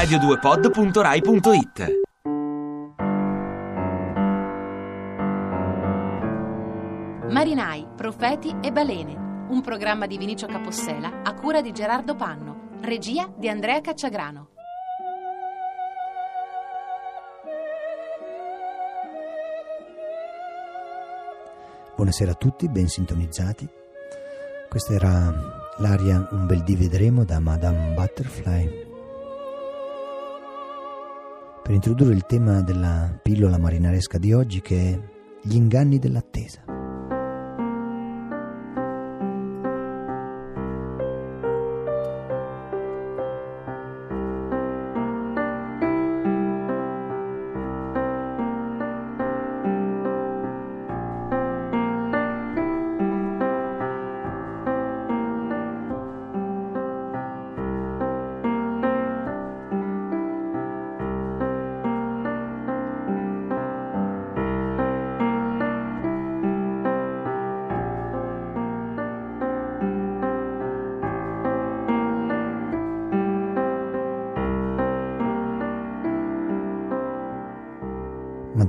radio2pod.rai.it 0.00 1.98
Marinai, 7.28 7.86
profeti 7.96 8.56
e 8.62 8.72
balene. 8.72 9.44
Un 9.50 9.60
programma 9.60 10.06
di 10.06 10.16
Vinicio 10.16 10.46
Capossela 10.46 11.20
a 11.22 11.34
cura 11.34 11.60
di 11.60 11.72
Gerardo 11.72 12.14
Panno. 12.14 12.78
Regia 12.80 13.30
di 13.36 13.50
Andrea 13.50 13.82
Cacciagrano. 13.82 14.48
Buonasera 21.94 22.30
a 22.30 22.36
tutti, 22.36 22.70
ben 22.70 22.88
sintonizzati. 22.88 23.68
Questa 24.66 24.94
era 24.94 25.30
l'aria 25.76 26.26
Un 26.30 26.46
bel 26.46 26.62
dì 26.62 26.74
vedremo 26.74 27.24
da 27.24 27.38
Madame 27.38 27.92
Butterfly. 27.92 28.89
Per 31.62 31.74
introdurre 31.74 32.14
il 32.14 32.26
tema 32.26 32.62
della 32.62 33.18
pillola 33.22 33.58
marinaresca 33.58 34.18
di 34.18 34.32
oggi 34.32 34.60
che 34.60 34.92
è 34.92 35.00
gli 35.42 35.54
inganni 35.54 35.98
dell'attesa. 35.98 36.69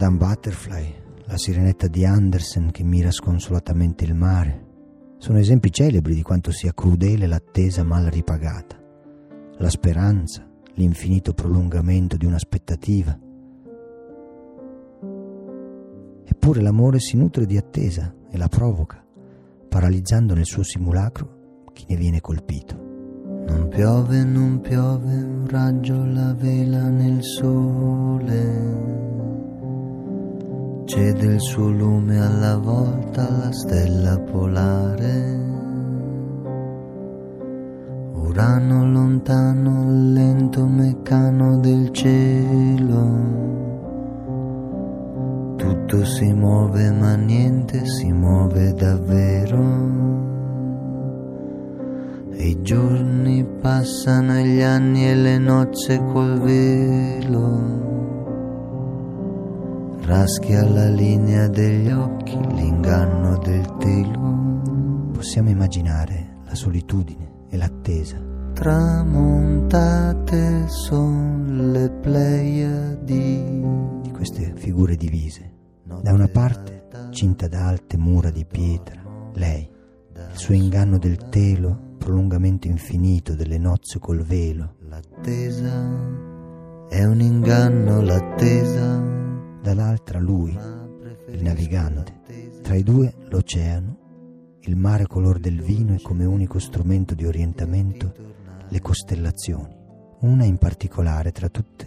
Madame 0.00 0.16
Butterfly, 0.16 0.94
la 1.26 1.36
sirenetta 1.36 1.86
di 1.86 2.06
Andersen 2.06 2.70
che 2.70 2.82
mira 2.82 3.10
sconsolatamente 3.10 4.02
il 4.04 4.14
mare, 4.14 4.68
sono 5.18 5.36
esempi 5.36 5.70
celebri 5.70 6.14
di 6.14 6.22
quanto 6.22 6.50
sia 6.52 6.72
crudele 6.72 7.26
l'attesa 7.26 7.84
mal 7.84 8.06
ripagata, 8.06 8.80
la 9.58 9.68
speranza, 9.68 10.48
l'infinito 10.72 11.34
prolungamento 11.34 12.16
di 12.16 12.24
un'aspettativa. 12.24 13.18
Eppure 16.24 16.62
l'amore 16.62 16.98
si 16.98 17.18
nutre 17.18 17.44
di 17.44 17.58
attesa 17.58 18.14
e 18.30 18.38
la 18.38 18.48
provoca, 18.48 19.04
paralizzando 19.68 20.32
nel 20.32 20.46
suo 20.46 20.62
simulacro 20.62 21.64
chi 21.74 21.84
ne 21.90 21.96
viene 21.96 22.22
colpito. 22.22 22.74
Non 23.46 23.68
piove, 23.68 24.24
non 24.24 24.62
piove, 24.62 25.12
un 25.12 25.46
raggio 25.46 26.06
la 26.06 26.32
vela 26.32 26.88
nel 26.88 27.22
sole. 27.22 29.19
Cede 30.90 31.34
il 31.34 31.40
suo 31.40 31.70
lume 31.70 32.18
alla 32.20 32.56
volta 32.56 33.28
alla 33.28 33.52
stella 33.52 34.18
polare. 34.18 35.38
Urano 38.12 38.90
lontano, 38.90 39.84
lento 40.12 40.66
meccano 40.66 41.58
del 41.58 41.92
cielo. 41.92 43.04
Tutto 45.54 46.04
si 46.04 46.32
muove 46.32 46.90
ma 46.90 47.14
niente 47.14 47.86
si 47.86 48.10
muove 48.10 48.74
davvero. 48.74 49.62
E 52.32 52.48
i 52.48 52.62
giorni 52.62 53.46
passano 53.60 54.38
e 54.38 54.44
gli 54.44 54.60
anni 54.60 55.08
e 55.08 55.14
le 55.14 55.38
nozze 55.38 56.02
col 56.12 56.40
velo. 56.40 57.99
Raschia 60.10 60.68
la 60.68 60.88
linea 60.88 61.46
degli 61.46 61.88
occhi, 61.88 62.36
l'inganno 62.54 63.38
del 63.38 63.64
telo. 63.78 65.12
Possiamo 65.12 65.50
immaginare 65.50 66.38
la 66.46 66.56
solitudine 66.56 67.44
e 67.48 67.56
l'attesa. 67.56 68.20
Tramontate 68.52 69.54
son 70.66 71.70
le 71.72 71.90
pleiadi 71.90 73.62
di 74.02 74.10
queste 74.10 74.52
figure 74.56 74.96
divise. 74.96 75.48
Da 75.84 76.12
una 76.12 76.26
parte, 76.26 76.88
cinta 77.10 77.46
da 77.46 77.68
alte 77.68 77.96
mura 77.96 78.30
di 78.30 78.44
pietra, 78.44 79.00
lei, 79.34 79.70
il 80.12 80.36
suo 80.36 80.54
inganno 80.54 80.98
del 80.98 81.28
telo, 81.28 81.94
prolungamento 81.98 82.66
infinito 82.66 83.36
delle 83.36 83.58
nozze 83.58 84.00
col 84.00 84.24
velo. 84.24 84.74
L'attesa 84.88 85.88
è 86.88 87.04
un 87.04 87.20
inganno, 87.20 88.00
l'attesa 88.00 89.09
dall'altra 89.74 90.18
lui, 90.18 90.56
il 91.28 91.42
navigante, 91.42 92.58
tra 92.62 92.74
i 92.74 92.82
due 92.82 93.14
l'oceano, 93.28 94.58
il 94.62 94.76
mare 94.76 95.06
color 95.06 95.38
del 95.38 95.62
vino 95.62 95.94
e 95.94 96.00
come 96.02 96.24
unico 96.24 96.58
strumento 96.58 97.14
di 97.14 97.24
orientamento 97.24 98.12
le 98.68 98.80
costellazioni, 98.80 99.76
una 100.20 100.44
in 100.44 100.58
particolare 100.58 101.30
tra 101.30 101.48
tutte 101.48 101.86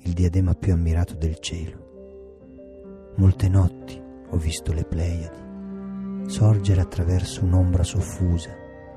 il 0.00 0.12
diadema 0.12 0.54
più 0.54 0.74
ammirato 0.74 1.14
del 1.14 1.38
cielo. 1.38 3.12
Molte 3.16 3.48
notti 3.48 4.00
ho 4.28 4.36
visto 4.36 4.72
le 4.72 4.84
Pleiadi 4.84 5.40
sorgere 6.26 6.80
attraverso 6.80 7.44
un'ombra 7.44 7.82
soffusa, 7.82 8.50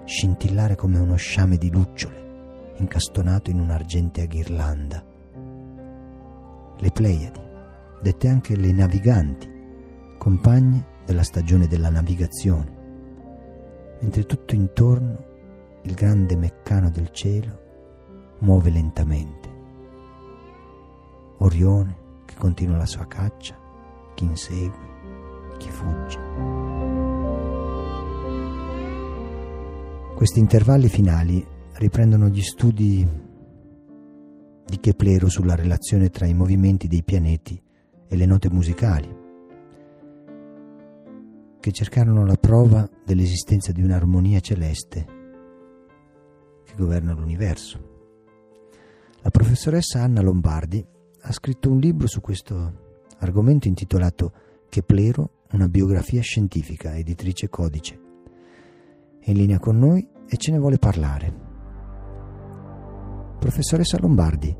scintillare 0.05 0.75
come 0.75 0.99
uno 0.99 1.15
sciame 1.15 1.57
di 1.57 1.71
lucciole 1.71 2.23
incastonato 2.77 3.49
in 3.49 3.59
un'argentea 3.59 4.25
ghirlanda. 4.25 5.03
Le 6.77 6.91
Pleiadi 6.91 7.44
dette 8.01 8.27
anche 8.27 8.55
le 8.55 8.71
naviganti, 8.71 9.49
compagne 10.17 10.93
della 11.05 11.23
stagione 11.23 11.67
della 11.67 11.89
navigazione, 11.89 12.83
mentre 14.01 14.25
tutto 14.25 14.55
intorno 14.55 15.33
il 15.83 15.93
grande 15.93 16.35
meccano 16.35 16.89
del 16.89 17.11
cielo 17.11 17.63
muove 18.39 18.69
lentamente. 18.69 19.53
Orione 21.39 22.03
che 22.25 22.35
continua 22.37 22.77
la 22.77 22.85
sua 22.85 23.05
caccia, 23.05 23.55
chi 24.13 24.23
insegue, 24.23 24.77
chi 25.57 25.69
fugge. 25.69 26.19
Questi 30.15 30.39
intervalli 30.39 30.87
finali 30.87 31.45
riprendono 31.73 32.29
gli 32.29 32.41
studi 32.41 33.23
di 34.65 34.79
Keplero 34.79 35.29
sulla 35.29 35.55
relazione 35.55 36.09
tra 36.09 36.25
i 36.25 36.33
movimenti 36.33 36.87
dei 36.87 37.03
pianeti 37.03 37.61
e 38.07 38.15
le 38.15 38.25
note 38.25 38.49
musicali, 38.49 39.23
che 41.59 41.71
cercarono 41.71 42.25
la 42.25 42.35
prova 42.35 42.87
dell'esistenza 43.03 43.71
di 43.71 43.81
un'armonia 43.81 44.39
celeste 44.39 45.05
che 46.63 46.73
governa 46.75 47.13
l'universo. 47.13 47.93
La 49.21 49.31
professoressa 49.31 50.01
Anna 50.01 50.21
Lombardi 50.21 50.85
ha 51.21 51.31
scritto 51.31 51.71
un 51.71 51.79
libro 51.79 52.05
su 52.05 52.21
questo 52.21 52.83
argomento 53.17 53.67
intitolato 53.67 54.31
Keplero, 54.69 55.45
una 55.53 55.67
biografia 55.67 56.21
scientifica, 56.21 56.95
editrice 56.95 57.49
Codice. 57.49 57.99
È 59.19 59.31
in 59.31 59.37
linea 59.37 59.57
con 59.57 59.79
noi 59.79 60.07
e 60.27 60.37
ce 60.37 60.51
ne 60.51 60.59
vuole 60.59 60.77
parlare. 60.77 61.33
Professoressa 63.39 63.97
Lombardi, 63.99 64.55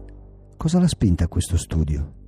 cosa 0.58 0.80
l'ha 0.80 0.88
spinta 0.88 1.26
a 1.26 1.28
questo 1.28 1.58
studio? 1.58 2.25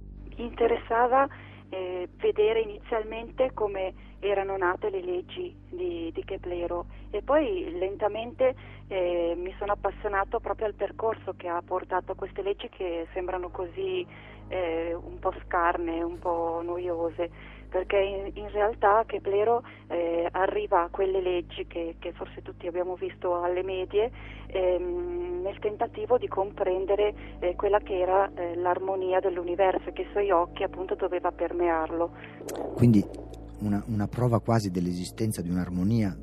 Interessava 0.98 1.28
eh, 1.70 2.08
vedere 2.18 2.62
inizialmente 2.62 3.52
come 3.54 3.94
erano 4.20 4.58
nate 4.58 4.90
le 4.90 5.02
leggi 5.02 5.56
di, 5.70 6.12
di 6.14 6.24
Keplero 6.24 6.86
e 7.12 7.22
poi 7.22 7.72
lentamente 7.78 8.56
eh, 8.88 9.34
mi 9.38 9.54
sono 9.60 9.74
appassionato 9.74 10.40
proprio 10.40 10.66
al 10.66 10.74
percorso 10.74 11.34
che 11.38 11.48
ha 11.48 11.62
portato 11.64 12.14
a 12.14 12.16
queste 12.16 12.42
leggi 12.42 12.70
che 12.70 13.08
sembrano 13.14 13.50
così 13.50 14.06
eh, 14.48 14.94
un 14.94 15.20
po' 15.20 15.34
scarne, 15.46 16.02
un 16.02 16.18
po' 16.20 16.62
noiose 16.64 17.30
perché 17.70 17.98
in, 17.98 18.32
in 18.34 18.50
realtà 18.52 19.04
Keplero 19.06 19.64
eh, 19.88 20.28
arriva 20.32 20.84
a 20.84 20.90
quelle 20.90 21.22
leggi 21.22 21.68
che, 21.68 21.96
che, 22.00 22.12
forse 22.14 22.42
tutti 22.42 22.68
abbiamo 22.68 22.96
visto 22.96 23.42
alle 23.42 23.64
medie 23.64 24.12
ehm, 24.48 25.42
nel 25.42 25.60
tentativo 25.60 26.18
di 26.18 26.28
comprendere 26.28 27.14
eh, 27.40 27.56
quella 27.56 27.80
che 27.80 28.00
era 28.00 28.30
eh, 28.34 28.56
l'armonia 28.56 29.20
dell'universo 29.20 29.90
e 29.90 29.94
che 29.94 30.04
i 30.04 30.08
suoi 30.12 30.32
occhi 30.32 30.64
appunto 30.64 30.96
doveva 30.96 31.32
permearlo. 31.32 32.12
Quindi 32.76 33.04
una, 33.60 33.84
una 33.88 34.08
prova 34.08 34.40
quasi 34.40 34.72
dell'esistenza 34.72 35.42
di 35.42 35.50
un'armonia 35.50 36.16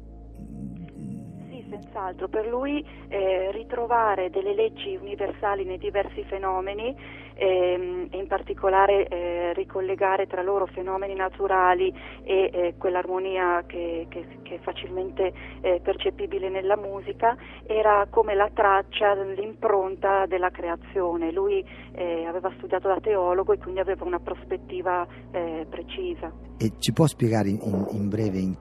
senz'altro. 1.95 2.29
Per 2.29 2.47
lui 2.47 2.85
eh, 3.09 3.51
ritrovare 3.53 4.31
delle 4.31 4.55
leggi 4.55 4.97
universali 4.97 5.65
nei 5.65 5.79
diversi 5.79 6.25
fenomeni 6.25 6.95
ehm, 7.35 8.09
e 8.11 8.19
in 8.19 8.27
particolare 8.27 9.07
eh, 9.07 9.53
ricollegare 9.55 10.27
tra 10.27 10.43
loro 10.43 10.67
fenomeni 10.67 11.15
naturali 11.15 11.95
e 12.25 12.51
eh, 12.53 12.75
quell'armonia 12.77 13.63
che, 13.67 14.07
che, 14.09 14.27
che, 14.43 14.57
è 14.57 14.59
facilmente 14.59 15.33
eh, 15.61 15.81
percepibile 15.83 16.49
nella 16.49 16.77
musica 16.77 17.37
era 17.67 18.07
come 18.11 18.35
la 18.35 18.51
traccia, 18.53 19.15
l'impronta 19.15 20.27
della 20.27 20.51
creazione. 20.51 21.31
Lui 21.31 21.65
eh, 21.93 22.25
aveva 22.27 22.53
studiato 22.57 22.89
da 22.89 22.99
teologo 23.01 23.53
e 23.53 23.59
quindi 23.59 23.81
aveva 23.81 24.05
una 24.05 24.19
prospettiva 24.19 25.07
eh, 25.31 25.67
precisa. 25.69 26.33
E 26.59 26.73
ci 26.79 26.93
può 26.93 27.07
spiegare 27.07 27.49
in, 27.49 27.87
in 27.91 28.09
breve 28.09 28.39
in 28.39 28.55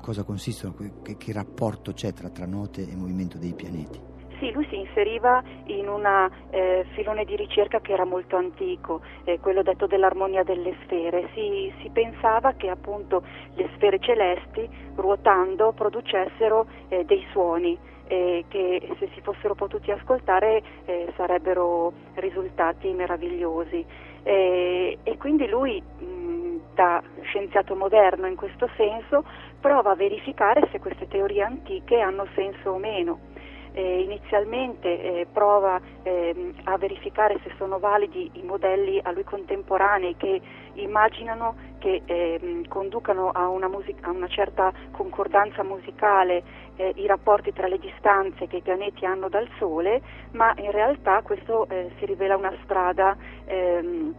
cosa 0.00 0.22
consistono, 0.22 0.74
che, 1.02 1.16
che 1.16 1.32
rapporto 1.32 1.92
c'è 1.92 2.12
tra, 2.12 2.28
tra 2.30 2.46
note 2.46 2.88
e 2.88 2.96
movimento 2.96 3.38
dei 3.38 3.54
pianeti? 3.54 4.16
Sì, 4.38 4.52
lui 4.52 4.64
si 4.68 4.76
inseriva 4.76 5.42
in 5.64 5.88
un 5.88 6.06
eh, 6.50 6.86
filone 6.94 7.24
di 7.24 7.34
ricerca 7.34 7.80
che 7.80 7.92
era 7.92 8.04
molto 8.04 8.36
antico, 8.36 9.00
eh, 9.24 9.40
quello 9.40 9.62
detto 9.62 9.86
dell'armonia 9.86 10.44
delle 10.44 10.76
sfere. 10.84 11.28
Si, 11.34 11.72
si, 11.80 11.90
pensava 11.90 12.52
che 12.52 12.68
appunto 12.68 13.22
le 13.54 13.68
sfere 13.74 13.98
celesti 13.98 14.68
ruotando 14.94 15.72
producessero 15.72 16.66
eh, 16.88 17.04
dei 17.04 17.26
suoni 17.32 17.76
eh, 18.06 18.44
che 18.48 18.94
se 18.98 19.10
si 19.12 19.20
fossero 19.20 19.54
potuti 19.54 19.90
ascoltare 19.90 20.62
eh, 20.84 21.12
sarebbero 21.16 21.92
risultati 22.14 22.92
meravigliosi. 22.92 23.84
Eh, 24.22 24.98
e 25.02 25.16
quindi 25.16 25.48
lui 25.48 25.82
mh, 25.82 26.27
da 26.78 27.02
scienziato 27.22 27.74
moderno 27.74 28.28
in 28.28 28.36
questo 28.36 28.70
senso 28.76 29.24
prova 29.60 29.90
a 29.90 29.96
verificare 29.96 30.68
se 30.70 30.78
queste 30.78 31.08
teorie 31.08 31.42
antiche 31.42 31.98
hanno 31.98 32.24
senso 32.36 32.70
o 32.70 32.78
meno 32.78 33.18
eh, 33.72 34.02
inizialmente 34.02 34.88
eh, 34.88 35.26
prova 35.32 35.80
eh, 36.04 36.54
a 36.64 36.78
verificare 36.78 37.40
se 37.42 37.50
sono 37.56 37.80
validi 37.80 38.30
i 38.34 38.42
modelli 38.42 39.00
a 39.02 39.10
lui 39.10 39.24
contemporanei 39.24 40.14
che 40.16 40.40
immaginano 40.74 41.56
che 41.78 42.02
ehm, 42.04 42.68
conducano 42.68 43.30
a 43.30 43.48
una, 43.48 43.68
music- 43.68 44.06
a 44.06 44.10
una, 44.10 44.28
certa 44.28 44.72
concordanza 44.92 45.64
musicale 45.64 46.42
eh, 46.76 46.92
i 46.94 47.06
rapporti 47.06 47.52
tra 47.52 47.66
le 47.66 47.78
distanze 47.78 48.46
che 48.46 48.58
i 48.58 48.62
pianeti 48.62 49.04
hanno 49.04 49.28
dal 49.28 49.48
Sole, 49.58 50.00
ma 50.32 50.52
in 50.58 50.70
realtà 50.70 51.22
questo 51.22 51.68
eh, 51.68 51.90
si 51.98 52.06
rivela 52.06 52.36
una 52.36 52.54
strada 52.62 53.16
ehm, 53.46 54.14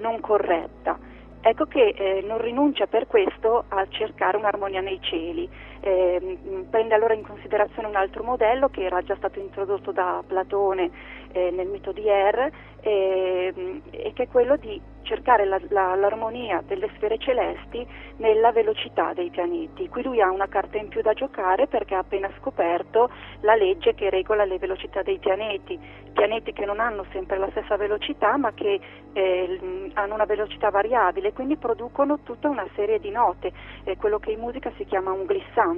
non 0.00 0.20
corretta. 0.20 1.09
Ecco 1.42 1.64
che 1.64 1.94
eh, 1.96 2.22
non 2.26 2.38
rinuncia 2.38 2.86
per 2.86 3.06
questo 3.06 3.64
a 3.68 3.86
cercare 3.88 4.36
un'armonia 4.36 4.80
nei 4.80 4.98
cieli, 5.00 5.48
eh, 5.80 6.38
prende 6.68 6.94
allora 6.94 7.14
in 7.14 7.26
considerazione 7.26 7.88
un 7.88 7.96
altro 7.96 8.22
modello 8.22 8.68
che 8.68 8.84
era 8.84 9.02
già 9.02 9.16
stato 9.16 9.38
introdotto 9.38 9.92
da 9.92 10.22
Platone 10.26 10.90
eh, 11.32 11.50
nel 11.50 11.68
mito 11.68 11.92
di 11.92 12.06
Er 12.08 12.50
e 12.82 14.12
che 14.14 14.22
è 14.22 14.28
quello 14.28 14.56
di 14.56 14.80
cercare 15.02 15.44
la, 15.44 15.60
la, 15.68 15.94
l'armonia 15.96 16.62
delle 16.66 16.88
sfere 16.94 17.18
celesti 17.18 17.86
nella 18.16 18.52
velocità 18.52 19.12
dei 19.12 19.30
pianeti. 19.30 19.88
Qui 19.88 20.02
lui 20.02 20.20
ha 20.20 20.30
una 20.30 20.46
carta 20.46 20.78
in 20.78 20.88
più 20.88 21.02
da 21.02 21.12
giocare 21.12 21.66
perché 21.66 21.94
ha 21.94 21.98
appena 21.98 22.30
scoperto 22.38 23.10
la 23.40 23.54
legge 23.54 23.94
che 23.94 24.08
regola 24.08 24.44
le 24.44 24.58
velocità 24.58 25.02
dei 25.02 25.18
pianeti, 25.18 25.78
pianeti 26.12 26.52
che 26.52 26.64
non 26.64 26.80
hanno 26.80 27.04
sempre 27.12 27.38
la 27.38 27.48
stessa 27.50 27.76
velocità 27.76 28.36
ma 28.36 28.52
che 28.52 28.80
eh, 29.12 29.90
hanno 29.94 30.14
una 30.14 30.26
velocità 30.26 30.70
variabile, 30.70 31.32
quindi 31.32 31.56
producono 31.56 32.20
tutta 32.22 32.48
una 32.48 32.66
serie 32.74 33.00
di 33.00 33.10
note, 33.10 33.52
eh, 33.84 33.96
quello 33.96 34.18
che 34.18 34.30
in 34.30 34.40
musica 34.40 34.70
si 34.76 34.84
chiama 34.84 35.12
un 35.12 35.24
glissando 35.24 35.69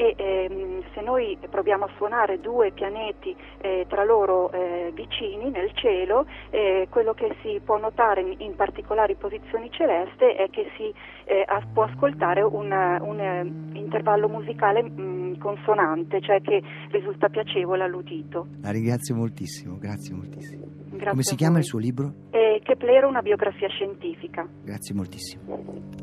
e 0.00 0.14
ehm, 0.16 0.82
se 0.94 1.02
noi 1.02 1.36
proviamo 1.50 1.84
a 1.84 1.90
suonare 1.96 2.40
due 2.40 2.72
pianeti 2.72 3.36
eh, 3.60 3.84
tra 3.86 4.02
loro 4.02 4.50
eh, 4.50 4.92
vicini 4.94 5.50
nel 5.50 5.70
cielo, 5.74 6.24
eh, 6.48 6.86
quello 6.88 7.12
che 7.12 7.36
si 7.42 7.60
può 7.62 7.76
notare 7.76 8.22
in, 8.22 8.34
in, 8.38 8.56
particolari 8.56 9.14
posizioni 9.16 9.70
celeste 9.70 10.36
è 10.36 10.48
che 10.48 10.70
si 10.76 10.92
eh, 11.24 11.44
può 11.74 11.82
ascoltare 11.82 12.40
un, 12.40 12.72
un 12.72 13.20
eh, 13.20 13.78
intervallo 13.78 14.26
musicale 14.28 14.82
mh, 14.82 15.00
mm, 15.00 15.34
consonante, 15.38 16.22
cioè 16.22 16.40
che 16.40 16.62
risulta 16.90 17.28
piacevole 17.28 17.84
all'udito. 17.84 18.46
La 18.62 18.70
ringrazio 18.70 19.14
moltissimo, 19.14 19.76
grazie 19.78 20.14
moltissimo. 20.14 20.64
Grazie 20.90 21.10
Come 21.10 21.22
si 21.22 21.36
chiama 21.36 21.58
il 21.58 21.64
suo 21.64 21.78
libro? 21.78 22.12
Eh, 22.30 22.60
Keplero, 22.62 23.06
una 23.06 23.22
biografia 23.22 23.68
scientifica. 23.68 24.48
Grazie 24.64 24.94
moltissimo. 24.94 25.42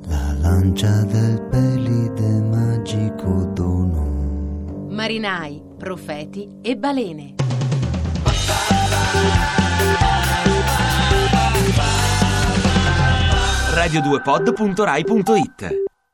La 0.08 0.38
lancia 0.40 1.04
del 1.04 1.48
pelide. 1.50 2.37
Marinai, 5.08 5.64
profeti 5.78 6.60
e 6.62 6.76
balene. 6.76 7.36
radio2pod.rai.it 13.72 15.87